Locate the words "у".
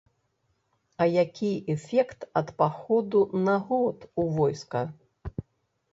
4.25-4.29